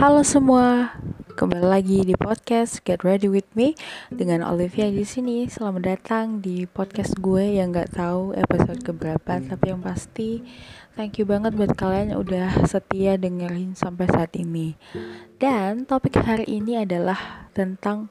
[0.00, 0.96] Halo semua,
[1.36, 3.76] kembali lagi di podcast Get Ready with Me
[4.08, 5.44] dengan Olivia di sini.
[5.44, 10.40] Selamat datang di podcast gue yang nggak tahu episode keberapa, tapi yang pasti
[10.96, 14.72] thank you banget buat kalian yang udah setia dengerin sampai saat ini.
[15.36, 18.08] Dan topik hari ini adalah tentang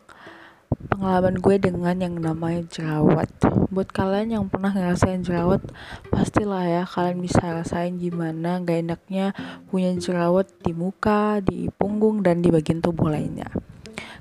[1.00, 3.32] pengalaman gue dengan yang namanya jerawat.
[3.72, 5.64] Buat kalian yang pernah ngerasain jerawat,
[6.12, 9.32] pastilah ya kalian bisa rasain gimana gak enaknya
[9.72, 13.48] punya jerawat di muka, di punggung, dan di bagian tubuh lainnya.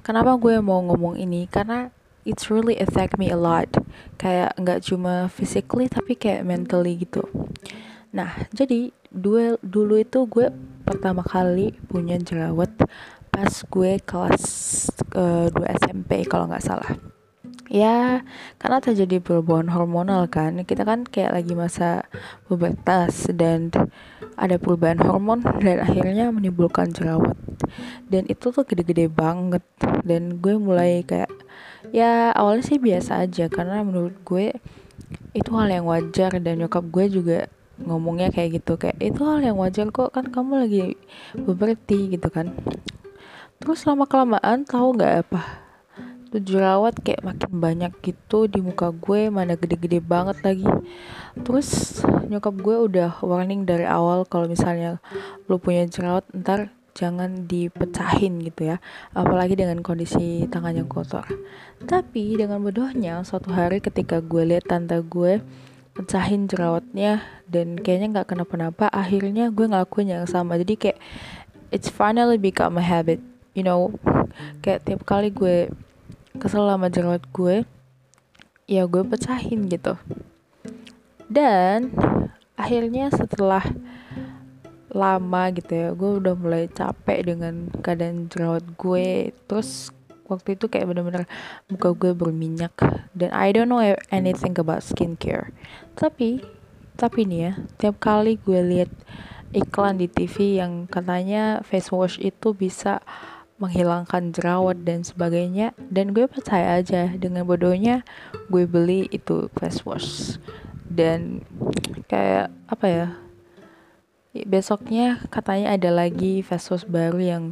[0.06, 1.50] Kenapa gue mau ngomong ini?
[1.50, 1.90] Karena
[2.22, 3.66] it's really affect me a lot.
[4.14, 7.26] Kayak nggak cuma physically tapi kayak mentally gitu.
[8.14, 8.94] Nah, jadi
[9.60, 10.48] dulu itu gue
[10.86, 12.72] pertama kali punya jerawat
[13.28, 14.44] pas gue kelas
[15.14, 16.90] uh, 2 SMP kalau nggak salah.
[17.68, 18.24] Ya
[18.56, 20.64] karena terjadi perubahan hormonal kan.
[20.64, 22.08] Kita kan kayak lagi masa
[22.48, 23.68] pubertas dan
[24.40, 27.36] ada perubahan hormon dan akhirnya menimbulkan jerawat.
[28.08, 29.62] Dan itu tuh gede-gede banget.
[30.02, 31.28] Dan gue mulai kayak
[31.92, 34.56] ya awalnya sih biasa aja karena menurut gue
[35.32, 37.38] itu hal yang wajar dan nyokap gue juga
[37.78, 40.82] ngomongnya kayak gitu kayak itu hal yang wajar kok kan kamu lagi
[41.46, 42.50] puberti gitu kan
[43.58, 45.42] terus lama kelamaan tahu nggak apa?
[46.28, 50.68] Tuh jerawat kayak makin banyak gitu di muka gue mana gede-gede banget lagi.
[51.40, 55.00] Terus nyokap gue udah warning dari awal kalau misalnya
[55.48, 58.76] lu punya jerawat ntar jangan dipecahin gitu ya.
[59.16, 61.24] Apalagi dengan kondisi tangan yang kotor.
[61.80, 65.40] Tapi dengan bodohnya suatu hari ketika gue lihat tante gue
[65.96, 70.60] pecahin jerawatnya dan kayaknya nggak kenapa-napa akhirnya gue ngelakuin yang sama.
[70.60, 70.98] Jadi kayak
[71.72, 73.20] it's finally become a habit
[73.58, 73.90] you know
[74.62, 75.66] kayak tiap kali gue
[76.38, 77.66] kesel sama jerawat gue
[78.70, 79.98] ya gue pecahin gitu.
[81.26, 81.90] Dan
[82.54, 83.64] akhirnya setelah
[84.88, 89.34] lama gitu ya gue udah mulai capek dengan keadaan jerawat gue.
[89.50, 89.90] Terus
[90.28, 91.24] waktu itu kayak bener-bener
[91.72, 92.76] muka gue berminyak
[93.16, 93.80] dan I don't know
[94.12, 95.50] anything about skincare.
[95.96, 96.44] Tapi
[97.00, 98.92] tapi nih ya tiap kali gue lihat
[99.56, 103.00] iklan di TV yang katanya face wash itu bisa
[103.58, 105.74] menghilangkan jerawat dan sebagainya.
[105.90, 108.06] Dan gue percaya aja dengan bodohnya
[108.48, 110.38] gue beli itu face wash.
[110.88, 111.44] Dan
[112.08, 113.06] kayak apa ya
[114.46, 117.44] besoknya katanya ada lagi face wash baru yang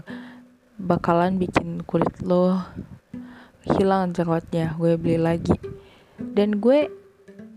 [0.79, 2.63] bakalan bikin kulit lo
[3.67, 4.79] hilang jerawatnya.
[4.79, 5.59] Gue beli lagi.
[6.17, 6.89] Dan gue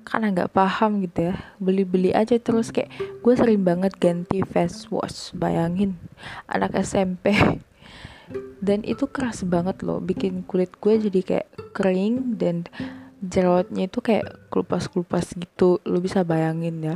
[0.09, 2.73] karena nggak paham gitu ya beli-beli aja terus.
[2.73, 2.89] Kayak
[3.21, 6.01] gue sering banget ganti face wash bayangin.
[6.49, 7.37] Anak SMP
[8.59, 12.67] dan itu keras banget loh bikin kulit gue jadi kayak kering dan
[13.23, 15.79] jerawatnya itu kayak kelupas-kelupas gitu.
[15.87, 16.95] Lo bisa bayangin ya.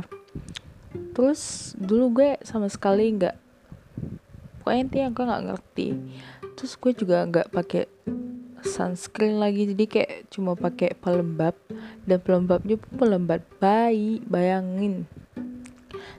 [1.16, 3.36] Terus dulu gue sama sekali nggak
[4.60, 5.88] pokoknya intinya gue nggak ngerti.
[6.54, 7.84] Terus gue juga nggak pakai
[8.64, 11.56] sunscreen lagi jadi kayak cuma pakai pelembab.
[12.04, 15.08] Dan pelembabnya pun pelembab bayi bayangin.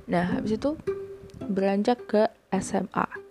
[0.10, 0.78] Nah habis itu
[1.46, 3.25] beranjak ke SMA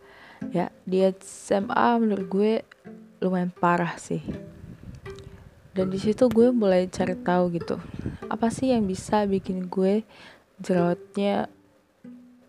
[0.50, 2.52] ya di SMA menurut gue
[3.22, 4.20] lumayan parah sih.
[5.74, 7.78] Dan di situ gue mulai cari tahu gitu
[8.28, 10.02] apa sih yang bisa bikin gue
[10.58, 11.46] jerawatnya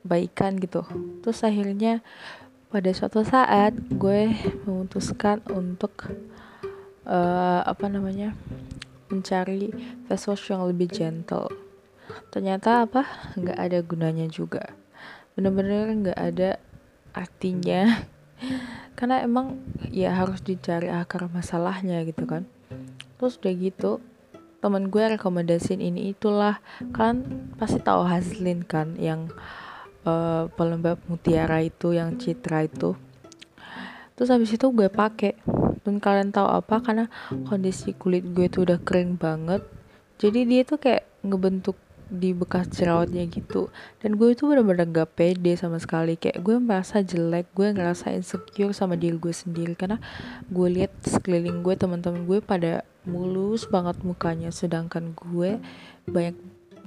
[0.06, 0.86] baikan gitu.
[1.26, 2.06] Terus akhirnya
[2.70, 4.34] pada suatu saat gue
[4.68, 6.10] memutuskan untuk
[7.08, 8.34] uh, apa namanya
[9.10, 9.72] mencari
[10.10, 11.50] face wash yang lebih gentle.
[12.30, 13.34] Ternyata apa?
[13.38, 14.74] Nggak ada gunanya juga.
[15.34, 16.58] Bener-bener nggak ada
[17.16, 18.03] artinya.
[19.00, 22.44] Karena emang ya harus dicari akar masalahnya gitu kan.
[23.16, 23.92] Terus udah gitu
[24.59, 26.59] teman gue rekomendasiin ini itulah.
[26.92, 29.31] Kan pasti tahu Haslin kan yang
[30.03, 33.00] uh, pelembab mutiara itu yang citra itu.
[34.16, 35.36] Terus habis itu gue pakai.
[35.86, 36.82] Dan kalian tahu apa?
[36.82, 37.06] Karena
[37.46, 39.62] kondisi kulit gue tuh udah kering banget.
[40.18, 41.78] Jadi dia tuh kayak ngebentuk
[42.08, 43.74] di bekas jerawatnya gitu.
[44.02, 46.16] Dan gue itu bener-bener gak pede sama sekali.
[46.16, 49.74] Kayak gue merasa jelek gue ngerasa insecure sama diri gue sendiri.
[49.74, 49.97] Karena
[50.47, 54.50] gue lihat sekeliling gue teman-teman gue pada mulus banget mukanya.
[54.53, 55.58] Sedangkan gue
[56.06, 56.38] banyak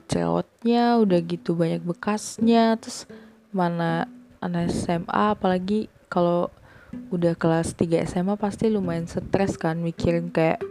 [0.08, 2.78] jerawatnya udah gitu banyak bekasnya.
[2.78, 3.04] Terus
[3.50, 4.06] mana
[4.38, 6.48] anak SMA apalagi kalau
[7.12, 10.62] udah kelas 3 SMA pasti lumayan stres kan mikirin kayak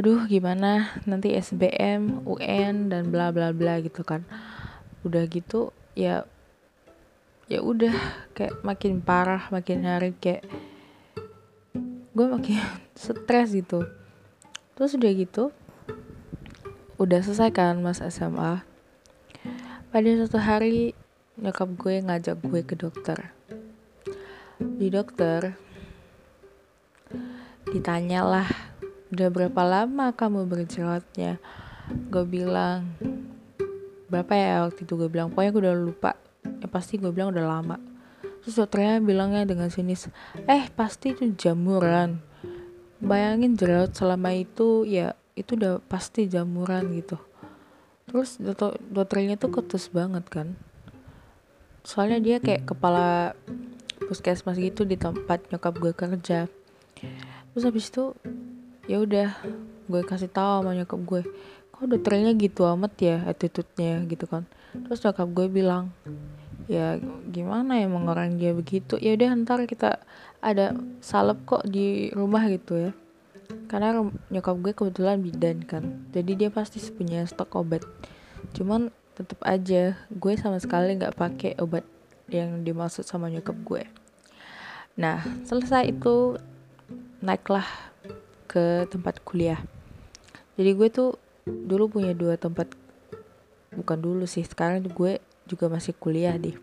[0.00, 0.96] aduh gimana?
[1.04, 4.24] Nanti SBM UN dan bla bla bla gitu kan.
[5.04, 6.24] Udah gitu ya
[7.52, 7.92] ya udah
[8.32, 10.48] kayak makin parah makin hari kayak
[12.16, 12.56] gue makin
[12.96, 13.84] stres gitu.
[14.72, 15.52] Terus udah gitu
[16.96, 18.64] udah selesai kan mas SMA
[19.92, 20.96] pada suatu hari
[21.36, 23.36] nyokap gue ngajak gue ke dokter.
[24.56, 25.60] Di dokter
[27.68, 28.69] ditanyalah
[29.10, 31.42] udah berapa lama kamu berjerawatnya
[31.90, 32.94] gue bilang
[34.10, 34.66] berapa ya?
[34.66, 36.12] Waktu itu gue bilang pokoknya gue udah lupa.
[36.42, 37.76] Ya pasti gue bilang udah lama.
[38.42, 40.10] Terus dokternya bilangnya dengan sinis
[40.48, 42.18] eh pasti itu jamuran.
[43.00, 47.16] Bayangin jerawat selama itu ya itu udah pasti jamuran gitu.
[48.10, 50.58] Terus dokter dokternya tuh ketus banget kan.
[51.86, 53.32] Soalnya dia kayak kepala
[54.04, 56.50] puskesmas gitu di tempat nyokap gue kerja.
[57.50, 58.12] Terus habis itu
[58.90, 59.30] ya udah
[59.86, 61.22] gue kasih tahu sama nyokap gue
[61.70, 64.42] kok dokternya gitu amat ya attitude-nya gitu kan.
[64.74, 65.94] Terus nyokap gue bilang
[66.66, 66.98] ya
[67.30, 68.98] gimana emang orang dia begitu?
[68.98, 70.02] Ya udah ntar kita
[70.42, 72.92] ada salep kok di rumah gitu ya.
[73.70, 77.86] Karena nyokap gue kebetulan bidan kan jadi dia pasti punya stok obat.
[78.58, 81.86] Cuman tetap aja gue sama sekali nggak pakai obat
[82.26, 83.82] yang dimaksud sama nyokap gue.
[84.98, 86.38] Nah selesai itu
[87.20, 87.89] naiklah
[88.50, 89.62] ke tempat kuliah.
[90.58, 91.14] Jadi gue tuh
[91.46, 92.66] dulu punya dua tempat
[93.70, 96.58] bukan dulu sih sekarang gue juga masih kuliah deh.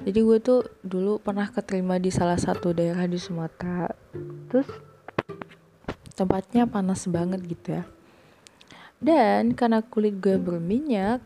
[0.00, 3.92] Jadi gue tuh dulu pernah keterima di salah satu daerah di Sumatera.
[4.48, 4.66] Terus
[6.16, 7.84] tempatnya panas banget gitu ya.
[8.96, 11.20] Dan karena kulit gue berminyak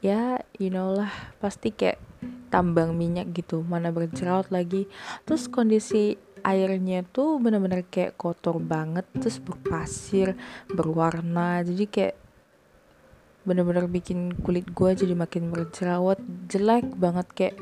[0.00, 1.12] ya you know lah
[1.44, 2.00] pasti kayak
[2.48, 4.88] tambang minyak gitu mana berjerawat lagi.
[5.28, 10.34] Terus kondisi airnya tuh bener-bener kayak kotor banget terus berpasir
[10.70, 11.60] berwarna.
[11.62, 12.16] Jadi kayak
[13.44, 16.20] bener-bener bikin kulit gue jadi makin berjerawat.
[16.48, 17.56] Jelek banget kayak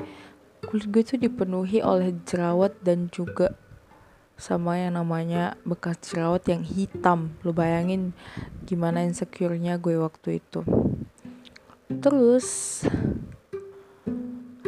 [0.67, 3.55] kulit gue tuh dipenuhi oleh jerawat dan juga
[4.39, 7.35] sama yang namanya bekas jerawat yang hitam.
[7.43, 8.15] Lo bayangin
[8.63, 10.63] gimana insecure-nya gue waktu itu.
[11.89, 12.47] Terus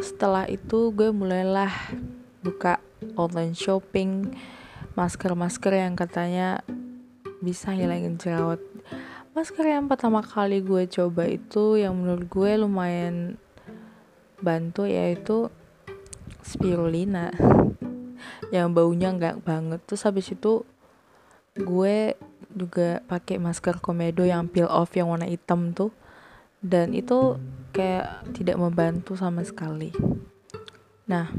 [0.01, 1.71] setelah itu gue mulailah
[2.41, 2.81] buka
[3.15, 4.35] online shopping
[4.95, 6.61] masker-masker yang katanya
[7.39, 8.59] bisa hilangin jerawat.
[9.31, 13.39] Masker yang pertama kali gue coba itu yang menurut gue lumayan
[14.43, 15.47] bantu yaitu
[16.43, 17.31] spirulina.
[18.51, 19.79] Yang baunya nggak banget.
[19.87, 20.67] Terus habis itu
[21.55, 22.19] gue
[22.51, 25.95] juga pakai masker komedo yang peel off yang warna hitam tuh.
[26.59, 27.39] Dan itu
[27.71, 29.95] kayak tidak membantu sama sekali.
[31.07, 31.31] Nah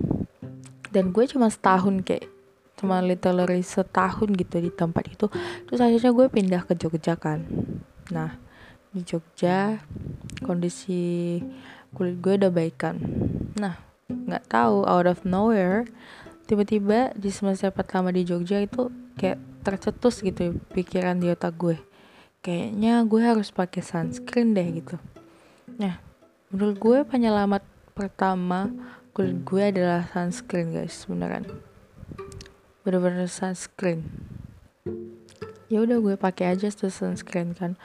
[0.92, 2.28] dan gue cuma setahun kayak
[2.76, 5.26] cuma literally setahun gitu di tempat itu.
[5.66, 7.42] Terus akhirnya gue pindah ke Jogja kan.
[8.12, 8.36] Nah
[8.92, 9.80] di Jogja
[10.44, 11.40] kondisi
[11.96, 13.00] kulit gue udah baikan
[13.56, 15.88] nah nggak tahu out of nowhere
[16.44, 21.78] tiba-tiba di semester pertama di Jogja itu kayak tercetus gitu pikiran di otak gue.
[22.42, 24.96] Kayaknya gue harus pakai sunscreen deh gitu.
[25.78, 25.96] Nah
[26.52, 27.62] menurut gue penyelamat
[27.96, 28.68] pertama
[29.12, 31.44] kulit gue adalah sunscreen guys beneran.
[32.80, 34.08] Bener-bener sunscreen.
[35.68, 37.76] Ya udah gue pakai aja tuh sunscreen kan.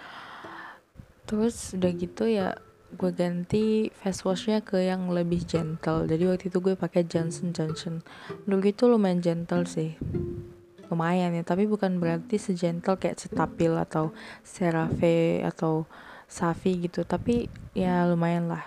[1.27, 2.55] Terus udah gitu ya
[2.95, 6.07] gue ganti face washnya ke yang lebih gentle.
[6.07, 8.07] Jadi waktu itu gue pakai Johnson Johnson.
[8.47, 9.99] Menurut itu lumayan gentle sih.
[10.87, 14.15] Lumayan ya tapi bukan berarti segentle kayak Cetaphil atau
[14.47, 15.83] CeraVe atau
[16.31, 17.03] Safi gitu.
[17.03, 18.63] Tapi ya lumayan lah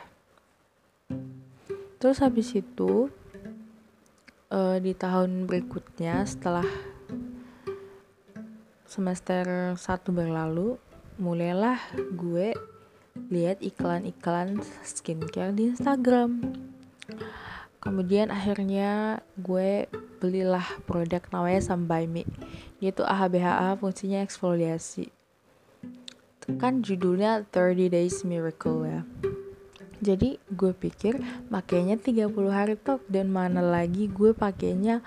[2.01, 3.13] terus habis itu
[4.49, 6.65] uh, di tahun berikutnya setelah
[8.89, 10.81] semester 1 berlalu
[11.21, 11.77] mulailah
[12.17, 12.57] gue
[13.29, 16.41] lihat iklan-iklan skincare di Instagram.
[17.85, 19.85] Kemudian akhirnya gue
[20.25, 22.25] belilah produk namanya Sambai Me
[22.81, 25.13] yaitu AHBHA fungsinya eksfoliasi.
[26.57, 29.05] Kan judulnya 30 Days Miracle ya
[30.01, 31.21] jadi gue pikir
[31.53, 35.05] makainya 30 hari top dan mana lagi gue pakainya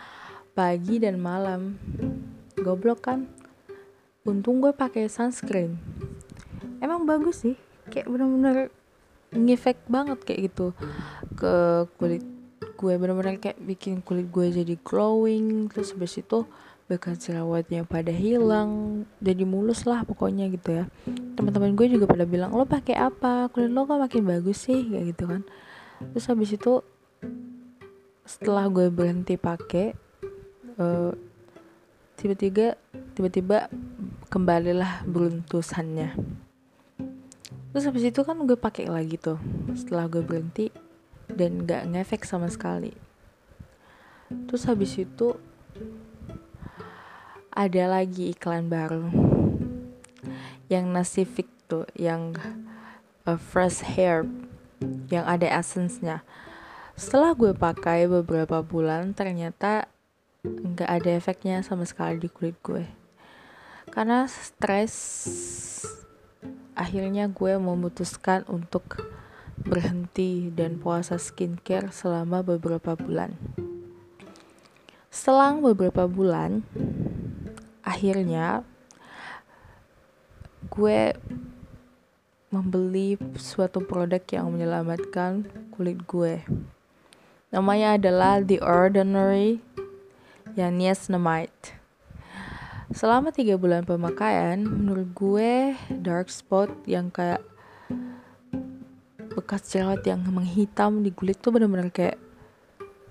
[0.54, 1.82] pagi dan malam.
[2.54, 3.26] Goblok kan?
[4.22, 5.82] Untung gue pakai sunscreen.
[6.78, 7.58] Emang bagus sih
[7.90, 8.70] kayak bener-bener
[9.34, 10.78] ngefek banget kayak gitu
[11.34, 11.54] ke
[11.98, 12.22] kulit
[12.78, 12.94] gue.
[12.94, 16.46] Bener-bener kayak bikin kulit gue jadi glowing terus habis itu
[16.86, 20.86] bekas jerawatnya pada hilang jadi mulus lah pokoknya gitu ya
[21.34, 23.50] teman-teman gue juga pada bilang lo pakai apa?
[23.50, 24.88] Kulit lo kok makin bagus sih?
[24.90, 25.42] Kayak gitu kan.
[26.14, 26.82] Terus habis itu
[28.24, 29.92] setelah gue berhenti pakai
[30.80, 31.12] uh,
[32.16, 32.80] tiba-tiba
[33.18, 33.68] tiba-tiba
[34.32, 36.16] kembalilah beruntusannya.
[37.74, 39.42] Terus habis itu kan gue pakai lagi tuh
[39.74, 40.70] setelah gue berhenti
[41.34, 42.94] dan nggak ngefek sama sekali.
[44.30, 45.36] Terus habis itu
[47.54, 49.33] ada lagi iklan baru
[50.74, 52.34] yang nasi fix tuh yang
[53.30, 54.26] uh, fresh hair
[55.14, 56.26] yang ada essence-nya
[56.98, 59.86] setelah gue pakai beberapa bulan ternyata
[60.44, 62.84] nggak ada efeknya sama sekali di kulit gue
[63.94, 64.98] karena stres
[66.74, 69.00] akhirnya gue memutuskan untuk
[69.64, 73.38] berhenti dan puasa skincare selama beberapa bulan.
[75.14, 76.66] Selang beberapa bulan,
[77.86, 78.66] akhirnya
[80.70, 81.16] gue
[82.54, 86.46] membeli suatu produk yang menyelamatkan kulit gue.
[87.50, 89.58] Namanya adalah The Ordinary
[90.54, 91.82] Niacinamide.
[92.94, 97.42] Selama tiga bulan pemakaian, menurut gue dark spot yang kayak
[99.34, 102.22] bekas jerawat yang menghitam di kulit tuh bener-bener kayak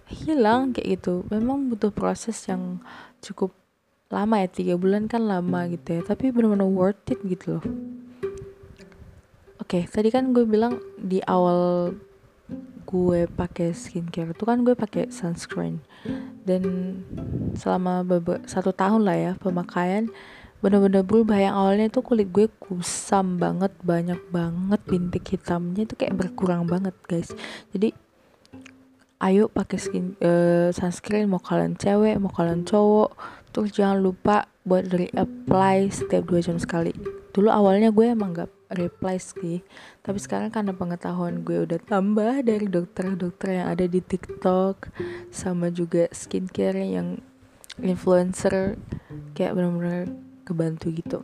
[0.07, 2.79] hilang kayak gitu memang butuh proses yang
[3.19, 3.51] cukup
[4.13, 6.01] lama ya tiga bulan kan lama gitu ya.
[6.05, 7.65] Tapi bener-bener worth it gitu loh.
[9.57, 11.97] Oke tadi kan gue bilang di awal
[12.85, 15.81] gue pakai skincare itu kan gue pakai sunscreen.
[16.45, 16.63] Dan
[17.57, 18.05] selama
[18.45, 20.13] satu tahun lah ya pemakaian
[20.61, 21.41] bener-bener berubah.
[21.41, 26.93] Yang awalnya itu kulit gue kusam banget banyak banget bintik hitamnya itu kayak berkurang banget
[27.09, 27.33] guys.
[27.73, 27.97] Jadi
[29.23, 31.33] ayo pakai skin uh, sunscreen.
[31.33, 36.97] Mau kalian cewek mau kalian cowok terus jangan lupa buat reapply setiap dua jam sekali.
[37.33, 39.61] Dulu awalnya gue emang gak reply sih.
[40.01, 44.89] Tapi sekarang karena pengetahuan gue udah tambah dari dokter-dokter yang ada di TikTok
[45.29, 47.21] sama juga skincare yang
[47.81, 48.77] influencer
[49.37, 50.13] kayak bener-bener
[50.45, 51.19] kebantu gitu.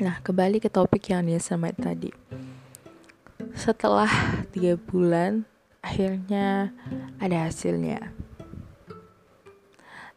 [0.00, 2.12] Nah kembali ke topik yang dia sama tadi.
[3.56, 4.08] Setelah
[4.52, 5.48] tiga bulan
[5.80, 6.72] akhirnya
[7.20, 8.12] ada hasilnya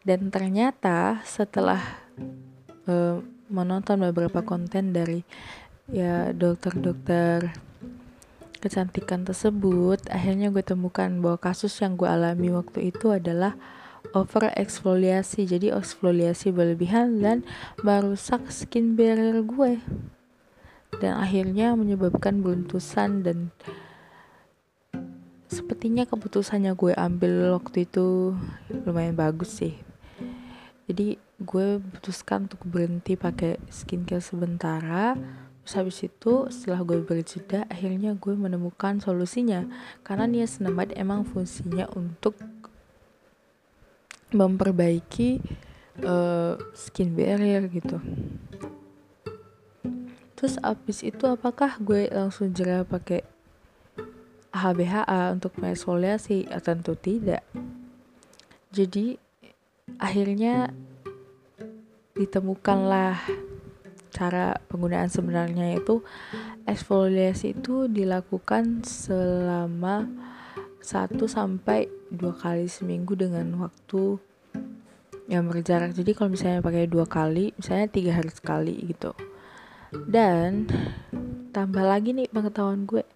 [0.00, 1.80] dan ternyata setelah
[2.88, 3.20] uh,
[3.52, 5.26] menonton beberapa konten dari
[5.90, 7.50] ya dokter-dokter
[8.62, 13.56] kecantikan tersebut akhirnya gue temukan bahwa kasus yang gue alami waktu itu adalah
[14.16, 17.38] over eksfoliasi jadi eksfoliasi berlebihan dan
[17.84, 19.78] merusak skin barrier gue.
[20.98, 23.54] Dan akhirnya menyebabkan beruntusan dan
[25.46, 28.34] sepertinya keputusannya gue ambil waktu itu
[28.86, 29.74] lumayan bagus sih
[30.90, 35.14] jadi gue putuskan untuk berhenti pakai skincare sementara.
[35.62, 39.70] Terus habis itu setelah gue berjeda akhirnya gue menemukan solusinya.
[40.02, 42.34] Karena niacinamide emang fungsinya untuk
[44.34, 45.38] memperbaiki
[46.02, 48.02] uh, skin barrier gitu.
[50.34, 53.22] Terus abis itu apakah gue langsung jerah pakai
[54.50, 56.50] HBHA untuk mengeksfoliasi?
[56.50, 57.46] Ya, tentu tidak.
[58.74, 59.29] Jadi
[59.98, 60.70] akhirnya
[62.14, 63.16] ditemukanlah
[64.10, 66.04] cara penggunaan sebenarnya itu
[66.68, 70.04] eksfoliasi itu dilakukan selama
[70.82, 74.18] 1 sampai dua kali seminggu dengan waktu
[75.30, 75.94] yang berjarak.
[75.94, 79.14] Jadi kalau misalnya pakai dua kali misalnya tiga hari sekali gitu.
[79.94, 80.66] Dan
[81.54, 83.06] tambah lagi nih pengetahuan gue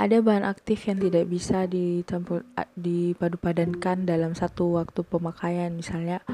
[0.00, 2.40] ada bahan aktif yang tidak bisa ditampur
[2.72, 6.24] dipadu padankan dalam satu waktu pemakaian misalnya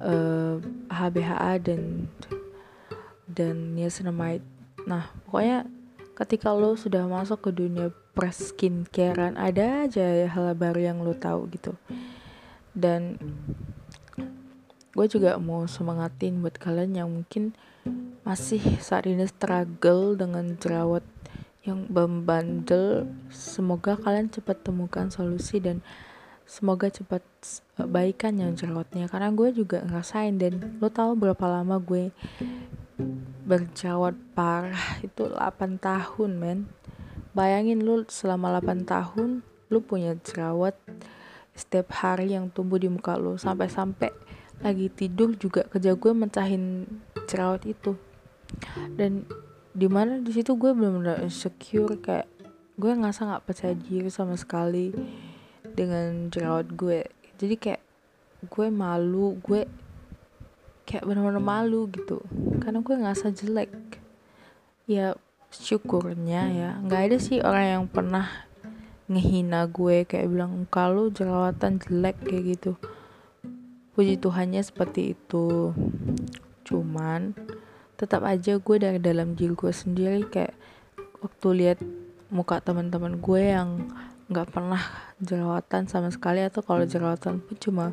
[0.00, 0.56] eh,
[0.88, 2.08] HBHA dan
[3.28, 4.40] dan niacinamide.
[4.88, 5.68] Nah pokoknya
[6.16, 11.52] ketika lo sudah masuk ke dunia press skincarean ada aja hal baru yang lo tahu
[11.52, 11.76] gitu.
[12.72, 13.20] Dan
[14.96, 17.52] gue juga mau semangatin buat kalian yang mungkin
[18.24, 21.04] masih saat ini struggle dengan jerawat
[21.66, 23.10] yang membandel.
[23.28, 25.82] Semoga kalian cepat temukan solusi dan
[26.46, 27.26] semoga cepat
[27.90, 32.14] baikan yang jerawatnya karena gue juga ngerasain dan lo tahu berapa lama gue
[33.46, 35.02] berjerawat parah.
[35.02, 36.58] Itu 8 tahun men.
[37.36, 40.78] Bayangin lu selama 8 tahun lu punya jerawat
[41.56, 43.36] setiap hari yang tumbuh di muka lu.
[43.36, 44.14] Sampai-sampai
[44.64, 46.86] lagi tidur juga kerja gue mencahin
[47.28, 47.98] jerawat itu.
[48.96, 49.26] Dan
[49.76, 52.24] di mana di situ gue benar-benar insecure kayak
[52.80, 54.88] gue ngerasa nggak percaya diri sama sekali
[55.76, 57.04] dengan jerawat gue.
[57.36, 57.82] Jadi kayak
[58.48, 59.68] gue malu gue
[60.88, 62.24] kayak benar-benar malu gitu.
[62.64, 64.00] Karena gue ngerasa jelek.
[64.88, 65.12] Ya
[65.52, 68.28] syukurnya ya nggak ada sih orang yang pernah
[69.12, 72.72] ngehina gue kayak bilang kalau jerawatan jelek kayak gitu.
[73.92, 75.76] Puji Tuhannya seperti itu.
[76.64, 77.36] Cuman
[77.96, 80.52] tetap aja gue dari dalam diri gue sendiri kayak
[81.24, 81.78] waktu lihat
[82.28, 83.88] muka teman-teman gue yang
[84.26, 84.82] nggak pernah
[85.22, 87.86] jerawatan sama sekali atau kalau jerawatan pun cuma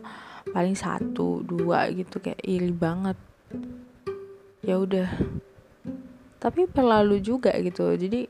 [0.50, 3.16] paling satu dua gitu kayak iri banget.
[4.66, 5.08] Ya udah.
[6.42, 7.88] Tapi perlalu juga gitu.
[7.96, 8.28] Jadi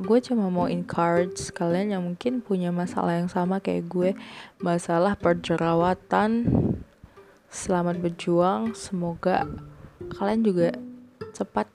[0.00, 4.10] gue cuma mau encourage kalian yang mungkin punya masalah yang sama kayak gue.
[4.62, 6.48] Masalah perjerawatan.
[7.50, 8.72] Selamat berjuang.
[8.78, 9.44] Semoga
[10.16, 10.70] kalian juga
[11.40, 11.72] cepat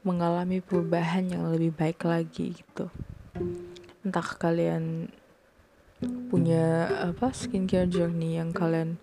[0.00, 2.88] mengalami perubahan yang lebih baik lagi gitu.
[4.00, 5.12] Entah kalian
[6.32, 8.96] punya apa skincare journey yang kalian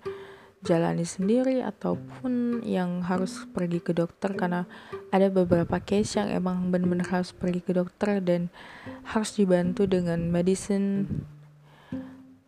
[0.66, 4.66] jalani sendiri ataupun yang harus pergi ke dokter karena
[5.14, 8.50] ada beberapa case yang emang benar-benar harus pergi ke dokter dan
[9.06, 11.06] harus dibantu dengan medicine.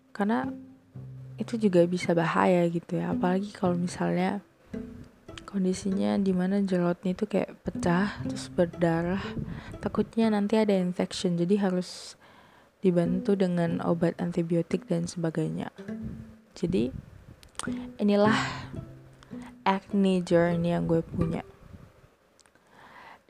[0.10, 0.50] Karena
[1.36, 3.12] itu juga bisa bahaya gitu ya.
[3.12, 4.40] Apalagi kalau misalnya
[5.56, 9.24] kondisinya di mana jerawatnya itu kayak pecah terus berdarah.
[9.80, 12.20] Takutnya nanti ada infection jadi harus
[12.84, 15.72] dibantu dengan obat antibiotik dan sebagainya.
[16.60, 16.92] Jadi
[18.04, 18.36] inilah
[19.64, 21.48] acne journey yang gue punya.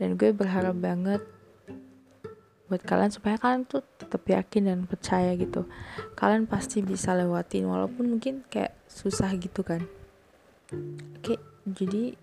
[0.01, 1.21] Dan gue berharap banget
[2.65, 5.69] buat kalian supaya kalian tuh tetap yakin dan percaya gitu.
[6.17, 9.85] Kalian pasti bisa lewatin walaupun mungkin kayak susah gitu kan.
[11.21, 12.13] Oke jadi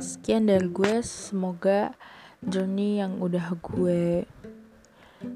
[0.00, 1.04] sekian dari gue.
[1.04, 1.92] Semoga
[2.40, 4.24] journey yang udah gue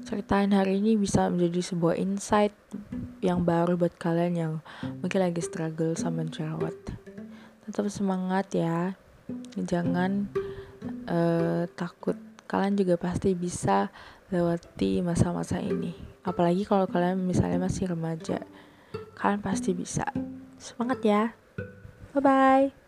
[0.07, 2.55] ceritain hari ini bisa menjadi sebuah insight
[3.19, 4.53] yang baru buat kalian yang
[5.03, 6.75] mungkin lagi struggle sama jerawat.
[7.67, 8.95] Tetap semangat ya.
[9.55, 10.27] Jangan
[11.07, 12.15] uh, takut.
[12.47, 13.91] Kalian juga pasti bisa
[14.29, 15.95] lewati masa-masa ini.
[16.23, 18.41] Apalagi kalau kalian misalnya masih remaja
[19.17, 20.07] kalian pasti bisa.
[20.59, 21.23] Semangat ya.
[22.13, 22.82] Bye bye